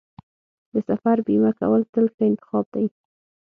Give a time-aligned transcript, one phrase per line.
[0.73, 2.85] د سفر بیمه کول تل ښه انتخاب دی.